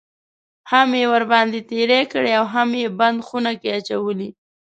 هم 0.71 0.87
یې 0.99 1.05
ورباندې 1.13 1.59
تېری 1.69 2.01
کړی 2.13 2.31
اوهم 2.41 2.69
یې 2.81 2.87
بند 2.99 3.19
خونه 3.27 3.51
کې 3.61 3.69
اچولی. 3.77 4.29